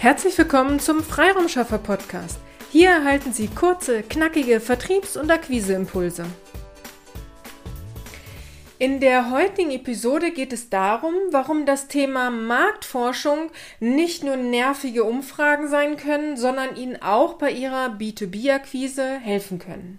[0.00, 2.38] Herzlich willkommen zum Freiraumschaffer Podcast.
[2.72, 6.24] Hier erhalten Sie kurze, knackige Vertriebs- und Akquiseimpulse.
[8.78, 15.68] In der heutigen Episode geht es darum, warum das Thema Marktforschung nicht nur nervige Umfragen
[15.68, 19.98] sein können, sondern Ihnen auch bei Ihrer B2B-Akquise helfen können.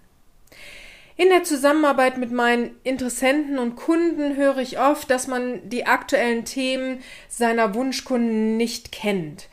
[1.16, 6.44] In der Zusammenarbeit mit meinen Interessenten und Kunden höre ich oft, dass man die aktuellen
[6.44, 9.46] Themen seiner Wunschkunden nicht kennt.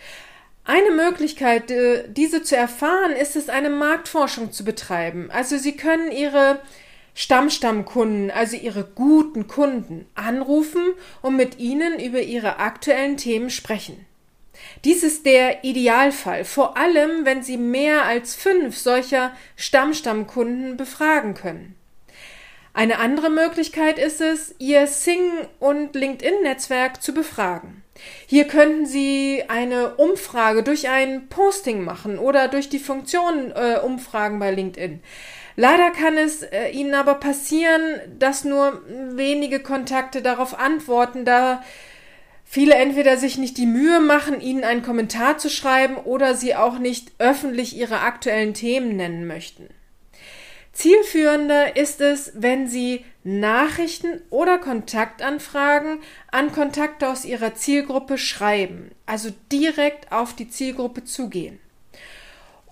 [0.69, 5.31] Eine Möglichkeit, äh, diese zu erfahren, ist es, eine Marktforschung zu betreiben.
[5.31, 6.59] Also Sie können Ihre
[7.15, 10.93] Stammstammkunden, also Ihre guten Kunden, anrufen
[11.23, 14.05] und mit ihnen über Ihre aktuellen Themen sprechen.
[14.85, 21.78] Dies ist der Idealfall, vor allem wenn Sie mehr als fünf solcher Stammstammkunden befragen können.
[22.73, 27.83] Eine andere Möglichkeit ist es, Ihr Sing- und LinkedIn-Netzwerk zu befragen.
[28.27, 34.39] Hier könnten Sie eine Umfrage durch ein Posting machen oder durch die Funktion äh, Umfragen
[34.39, 35.01] bei LinkedIn.
[35.55, 37.81] Leider kann es äh, Ihnen aber passieren,
[38.17, 41.63] dass nur wenige Kontakte darauf antworten, da
[42.45, 46.79] viele entweder sich nicht die Mühe machen, Ihnen einen Kommentar zu schreiben oder Sie auch
[46.79, 49.67] nicht öffentlich Ihre aktuellen Themen nennen möchten.
[50.79, 55.99] Zielführender ist es, wenn Sie Nachrichten oder Kontaktanfragen
[56.31, 61.59] an Kontakte aus Ihrer Zielgruppe schreiben, also direkt auf die Zielgruppe zugehen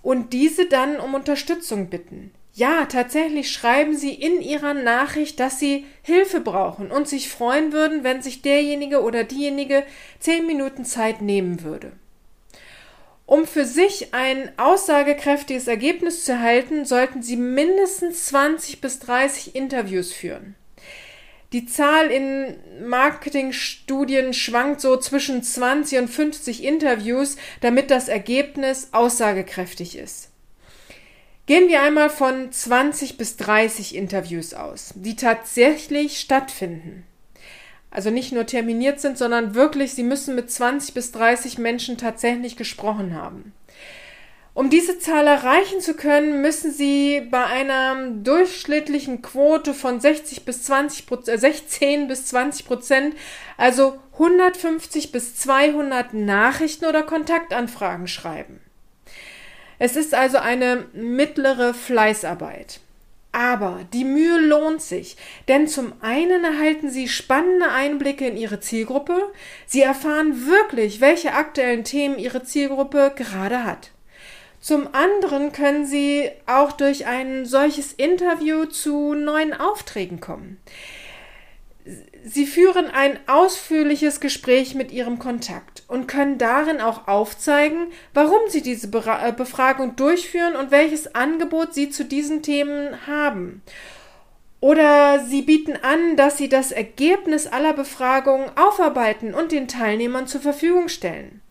[0.04, 2.32] und diese dann um Unterstützung bitten.
[2.54, 8.06] Ja, tatsächlich schreiben Sie in Ihrer Nachricht, dass Sie Hilfe brauchen und sich freuen würden,
[8.06, 9.84] wenn sich derjenige oder diejenige
[10.20, 11.92] zehn Minuten Zeit nehmen würde.
[13.28, 20.14] Um für sich ein aussagekräftiges Ergebnis zu erhalten, sollten Sie mindestens 20 bis 30 Interviews
[20.14, 20.56] führen.
[21.52, 29.98] Die Zahl in Marketingstudien schwankt so zwischen 20 und 50 Interviews, damit das Ergebnis aussagekräftig
[29.98, 30.30] ist.
[31.48, 37.06] Gehen wir einmal von 20 bis 30 Interviews aus, die tatsächlich stattfinden
[37.98, 42.56] also nicht nur terminiert sind, sondern wirklich, sie müssen mit 20 bis 30 Menschen tatsächlich
[42.56, 43.54] gesprochen haben.
[44.54, 50.62] Um diese Zahl erreichen zu können, müssen Sie bei einer durchschnittlichen Quote von 60 bis
[50.66, 53.16] 20 Prozent, 16 bis 20 Prozent,
[53.58, 58.62] also 150 bis 200 Nachrichten oder Kontaktanfragen schreiben.
[59.80, 62.80] Es ist also eine mittlere Fleißarbeit.
[63.38, 65.16] Aber die Mühe lohnt sich,
[65.48, 69.32] denn zum einen erhalten Sie spannende Einblicke in Ihre Zielgruppe,
[69.68, 73.92] Sie erfahren wirklich, welche aktuellen Themen Ihre Zielgruppe gerade hat.
[74.60, 80.60] Zum anderen können Sie auch durch ein solches Interview zu neuen Aufträgen kommen.
[82.26, 88.62] Sie führen ein ausführliches Gespräch mit Ihrem Kontakt und können darin auch aufzeigen, warum Sie
[88.62, 93.62] diese äh, Befragung durchführen und welches Angebot Sie zu diesen Themen haben.
[94.60, 100.42] Oder Sie bieten an, dass Sie das Ergebnis aller Befragungen aufarbeiten und den Teilnehmern zur
[100.42, 101.42] Verfügung stellen.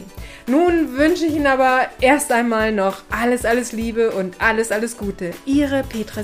[0.48, 5.30] Nun wünsche ich Ihnen aber erst einmal noch alles, alles Liebe und alles, alles Gute.
[5.46, 6.23] Ihre Petra